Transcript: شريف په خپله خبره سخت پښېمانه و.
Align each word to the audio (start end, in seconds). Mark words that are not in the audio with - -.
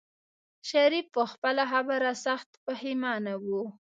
شريف 0.69 1.05
په 1.15 1.23
خپله 1.31 1.63
خبره 1.71 2.11
سخت 2.25 2.49
پښېمانه 2.65 3.33
و. 3.43 3.45